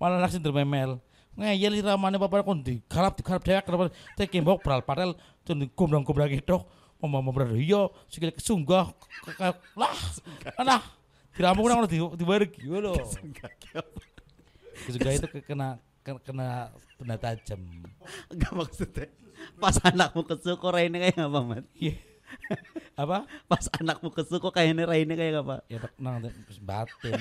Malah 0.01 0.25
nasi 0.25 0.41
memel 0.41 1.01
ngeyel 1.37 1.73
si 1.77 1.83
ramane 1.85 2.17
bapak 2.17 2.49
kon 2.49 2.65
di 2.65 2.81
garap 2.89 3.13
di 3.13 3.23
garap 3.23 3.45
dewek 3.45 3.65
kenapa 3.69 3.93
teh 4.17 4.25
kembok 4.25 4.65
beral 4.65 4.81
parel 4.81 5.13
cun 5.45 5.69
gombrang 5.77 6.01
gombrang 6.01 6.33
gitu 6.33 6.65
mama 7.03 7.21
mama 7.21 7.31
berada 7.33 7.57
iya 7.57 7.89
sikile 8.09 8.33
kesunggah 8.33 8.93
ke- 9.25 9.37
ke- 9.37 9.61
lah 9.77 9.93
ana 10.57 10.81
diramu 11.37 11.69
nang 11.69 11.85
di 11.85 12.01
di 12.01 12.25
bareng 12.25 12.53
ngono 12.65 12.93
kesunggah 14.77 15.13
itu 15.13 15.27
ke- 15.29 15.45
kena 15.45 15.77
ke- 16.05 16.23
kena 16.23 16.71
benda 16.97 17.17
tajam. 17.19 17.61
Enggak 18.33 18.53
maksudnya 18.55 19.07
pas 19.61 19.77
anakmu 19.85 20.25
kesuko 20.25 20.73
raine 20.73 20.97
kayak 20.97 21.29
apa 21.29 21.41
mat 21.45 21.65
Iya. 21.77 22.01
apa? 22.97 23.29
Pas 23.45 23.65
anakmu 23.77 24.09
kesuko 24.15 24.49
kayaknya 24.49 24.89
raine 24.89 25.13
kayak 25.13 25.45
apa? 25.45 25.57
Ya 25.69 25.79
tak 25.83 25.93
nang 26.01 26.25
batin. 26.65 27.21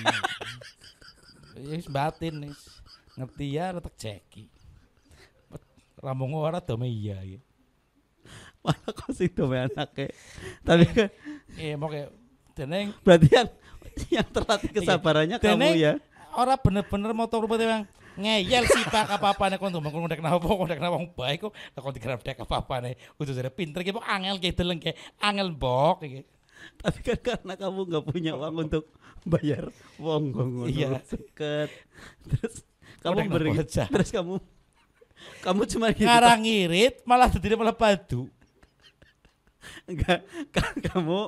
Ya 1.59 1.75
batin 1.91 2.33
ngerti 3.15 3.45
ya 3.55 3.71
retak 3.71 3.95
ceki 3.95 4.51
Ramong 6.03 6.35
ora 6.35 6.59
do 6.59 6.75
iya 6.83 7.17
ya. 7.23 7.39
Malah 8.65 8.89
kok 8.91 9.09
tuh 9.13 9.45
anaknya? 9.53 10.09
Tapi 10.65 10.83
kan 10.89 11.07
Eh 11.55 11.77
mau 11.77 11.87
kayak 11.87 12.09
deneng 12.55 12.91
berarti 13.03 13.27
yang 13.31 13.47
yang 14.19 14.27
terlatih 14.27 14.71
kesabarannya 14.73 15.37
kamu 15.39 15.77
ya? 15.77 15.93
ora 16.35 16.59
bener-bener 16.59 17.15
motor 17.15 17.43
rumput 17.47 17.63
yang 17.63 17.87
ngeyel 18.15 18.63
sih 18.67 18.83
pak 18.87 19.07
apa-apa 19.19 19.51
nih 19.51 19.57
kon 19.59 19.71
tuh 19.71 19.83
kon 19.83 20.03
udah 20.03 20.15
kenapa 20.19 20.39
kon 20.39 20.67
udah 20.67 20.75
kenapa 20.79 20.97
baik 21.15 21.47
kok. 21.47 21.53
Lah 21.75 21.79
kon 21.83 21.93
digarap 21.95 22.19
dek 22.23 22.39
apa-apa 22.43 22.75
nih 22.83 22.95
udah 23.19 23.33
jadi 23.35 23.51
pinter 23.51 23.83
gitu 23.83 23.99
angel 24.03 24.35
gitu 24.39 24.63
deleng 24.63 24.79
kayak 24.79 24.99
angel 25.19 25.51
bok 25.51 26.03
gitu. 26.03 26.27
tapi 26.81 26.99
kan 27.05 27.19
karena 27.21 27.53
kamu 27.59 27.79
nggak 27.87 28.03
punya 28.09 28.31
uang 28.33 28.55
untuk 28.67 28.83
bayar 29.27 29.69
wong 29.99 30.31
wong 30.31 30.49
Iya. 30.71 31.03
seket. 31.03 31.69
Terus 32.25 32.63
kamu 33.03 33.29
beri 33.29 33.51
terus 33.69 34.09
kamu 34.09 34.41
kamu 35.45 35.61
cuma 35.71 35.87
gitu 35.93 36.07
ngarang 36.09 36.41
ngirit 36.41 36.99
malah 37.07 37.29
jadi 37.31 37.55
malah 37.55 37.75
padu 37.75 38.27
enggak 39.85 40.19
kan 40.49 40.73
kamu 40.79 41.19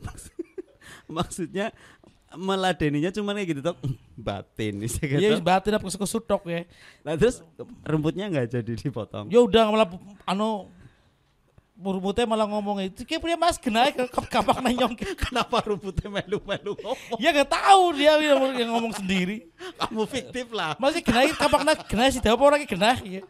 maksud- 0.00 0.36
maksudnya 1.16 1.66
meladeninya 2.34 3.08
cuma 3.08 3.30
kayak 3.30 3.48
gitu 3.54 3.60
toh 3.62 3.76
batin 4.14 4.82
sih 4.84 5.06
iya 5.06 5.38
gitu. 5.38 5.40
batin 5.40 5.78
apa 5.78 5.86
kesutok 5.86 6.42
ya 6.44 6.66
Nah 7.06 7.14
terus 7.14 7.38
rumputnya 7.86 8.26
nggak 8.26 8.50
jadi 8.50 8.72
dipotong. 8.74 9.30
ya 9.30 9.38
udah 9.38 9.70
malah 9.70 9.86
anu 10.26 10.66
rumputnya 11.74 12.26
malah 12.26 12.46
ngomong 12.46 12.82
itu 12.82 13.02
kayak 13.02 13.18
punya 13.18 13.34
mas 13.34 13.54
kena 13.54 13.86
kapak 14.30 14.62
nanyong 14.62 14.94
Kenapa 15.26 15.62
rumputnya 15.62 16.06
melu-melu 16.06 16.74
ngomong? 16.74 17.18
ya 17.18 17.30
gak 17.30 17.50
tahu 17.50 17.82
dia 17.94 18.14
yang, 18.16 18.38
yang 18.54 18.70
ngomong 18.70 18.94
sendiri 18.94 19.50
Kamu 19.78 20.02
fiktif 20.06 20.50
lah. 20.50 20.74
masih 20.78 21.02
kena 21.02 21.30
kapak 21.34 21.62
na 21.62 21.72
kena 21.74 22.10
sih 22.10 22.18
apa 22.18 22.38
orang 22.38 22.62
kena 22.62 22.98
ya 23.02 23.22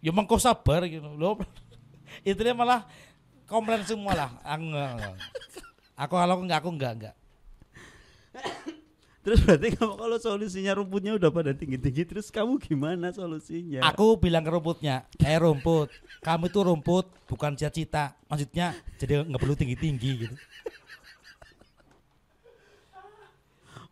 ya 0.00 0.08
emang 0.08 0.24
kau 0.24 0.40
sabar 0.40 0.84
gitu 0.84 1.12
loh 1.12 1.40
itu 2.28 2.36
dia 2.36 2.52
malah 2.52 2.88
komplain 3.50 3.82
semua 3.82 4.14
lah 4.14 4.30
aku 4.46 4.62
enggak. 4.70 4.90
aku 5.98 6.14
kalau 6.14 6.36
enggak 6.40 6.58
aku 6.62 6.70
enggak 6.70 6.92
enggak 6.94 7.14
Terus 9.20 9.44
berarti 9.44 9.76
kamu 9.76 10.00
kalau 10.00 10.16
solusinya 10.16 10.72
rumputnya 10.80 11.12
udah 11.20 11.28
pada 11.28 11.52
tinggi-tinggi 11.52 12.08
terus 12.08 12.32
kamu 12.32 12.56
gimana 12.56 13.12
solusinya? 13.12 13.84
aku 13.84 14.16
bilang 14.16 14.40
ke 14.40 14.48
rumputnya 14.48 15.04
eh 15.20 15.36
rumput 15.36 15.92
kamu 16.24 16.48
itu 16.48 16.60
rumput 16.64 17.04
bukan 17.28 17.52
cita-cita 17.52 18.16
maksudnya 18.32 18.72
jadi 18.96 19.28
nggak 19.28 19.40
perlu 19.40 19.52
tinggi 19.60 19.76
tinggi 19.76 20.10
gitu 20.24 20.36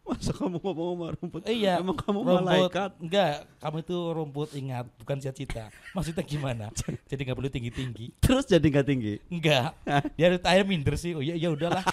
Masa 0.09 0.33
kamu 0.33 0.57
ngomong 0.64 0.88
sama 0.97 1.07
rumput? 1.21 1.40
iya 1.44 1.85
Emang 1.85 1.92
kamu 1.92 2.18
rumput. 2.25 2.40
malaikat? 2.49 2.90
enggak 2.97 3.35
kamu 3.61 3.77
itu 3.85 3.99
rumput 4.16 4.49
ingat 4.57 4.85
bukan 4.97 5.16
cita-cita. 5.21 5.68
Maksudnya 5.92 6.25
gimana? 6.25 6.66
Jadi 7.05 7.21
nggak 7.29 7.37
perlu 7.37 7.51
tinggi 7.53 7.71
tinggi 7.71 8.07
Terus 8.18 8.49
jadi 8.49 8.64
nggak 8.64 8.87
tinggi? 8.88 9.14
enggak. 9.29 9.77
Dia 10.16 10.33
tanya 10.40 10.64
minder 10.64 10.97
sih. 10.97 11.12
Oh 11.12 11.21
iya 11.21 11.37
ya 11.37 11.53
udahlah. 11.53 11.85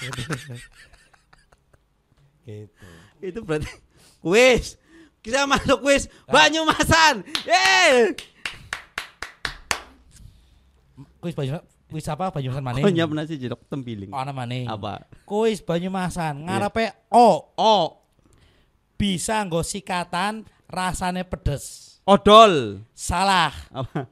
Gitu. 2.45 2.87
Itu 3.19 3.39
berarti 3.43 3.67
kuis. 4.21 4.77
Kita 5.19 5.49
masuk 5.49 5.81
kuis 5.81 6.05
Banyumasan. 6.29 7.25
Yeay! 7.43 8.13
kuis 11.19 11.33
banyu 11.33 11.57
kuis 11.89 12.05
apa? 12.05 12.29
Banyumasan 12.29 12.61
mana 12.61 12.77
Oh 12.85 12.93
nyap 12.93 13.09
nasi 13.11 13.35
jeruk 13.41 13.59
tempiling. 13.65 14.13
oh 14.13 14.23
mana 14.29 14.55
Apa? 14.69 15.09
kuis 15.25 15.59
Banyumasan 15.59 16.45
ngarepe 16.45 16.93
O. 17.09 17.49
Oh, 17.57 18.04
bisa 19.05 19.45
nggo 19.45 19.61
sikatan 19.61 20.41
rasane 20.65 21.21
pedes. 21.21 21.93
Odol. 22.09 22.81
salah. 22.97 23.53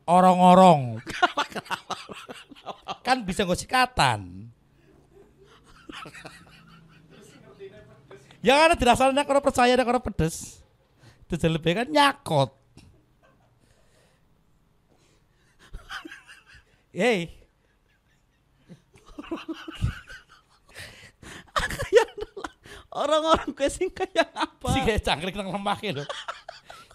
Orong-orong. 0.05 1.01
Kan 3.05 3.25
bisa 3.25 3.41
nggo 3.41 3.57
sikatan. 3.57 4.49
Ya 8.45 8.59
karena 8.59 8.77
dirasanya 8.77 9.25
kalau 9.25 9.41
percaya 9.41 9.73
ada 9.73 9.81
kalau 9.81 10.03
pedes. 10.03 10.61
Terus 11.25 11.47
lebih 11.47 11.79
kan 11.79 11.87
nyakot. 11.87 12.51
Hei, 16.93 17.31
Orang-orang 22.93 23.49
gue 23.57 23.69
sing 23.73 23.89
kayak 23.89 24.29
apa? 24.31 24.67
si 24.69 24.79
kayak 24.85 25.01
cangkrik 25.01 25.33
nang 25.33 25.49
lemah 25.49 25.77
lho. 25.81 26.05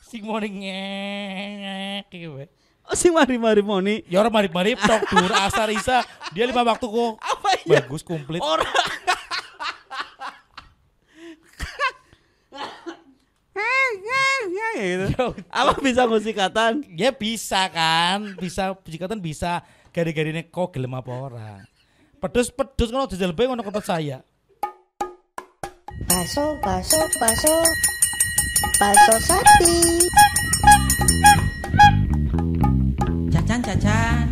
Sing 0.07 0.23
mau 0.23 0.39
ngek 0.39 2.09
wae. 2.09 2.47
Oh, 2.89 2.97
sing 2.97 3.13
mari-mari 3.13 3.61
moni. 3.61 4.01
Ya 4.09 4.23
orang 4.25 4.33
marip-marip 4.33 4.81
tok 4.81 5.05
dur 5.13 5.35
asar 5.45 5.69
isa 5.69 6.01
dia 6.33 6.49
lima 6.49 6.65
waktu 6.65 6.89
kok. 6.89 7.13
Apa 7.21 7.51
iya? 7.67 7.85
Bagus 7.85 8.01
komplit. 8.01 8.41
Orang 8.41 8.65
gitu. 14.79 15.27
Apa 15.51 15.73
bisa 15.83 16.07
musikatan? 16.07 16.87
Ya 16.95 17.11
bisa 17.11 17.67
kan, 17.71 18.39
bisa 18.39 18.75
jikatan 18.87 19.19
bisa 19.19 19.63
gari-garine 19.91 20.47
kok 20.47 20.71
gelem 20.75 20.95
apa 20.95 21.13
ora. 21.13 21.51
Pedes-pedes 22.19 22.91
kalau 22.91 23.07
jajal 23.07 23.35
bae 23.35 23.47
ngono 23.47 23.63
tempat 23.63 23.85
saya. 23.87 24.23
Baso, 26.09 26.59
baso, 26.65 26.97
baso. 27.21 27.55
Baso 28.81 29.15
sapi. 29.29 29.77
Cacan, 33.33 33.61
cacan. 33.63 34.27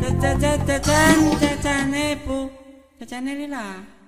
Cacan, 0.00 0.34
cacan, 0.38 1.18
cacan, 1.42 1.94
ibu. 1.94 2.38
Cacan 2.98 3.26
ini 3.26 3.46
lah. 3.50 3.99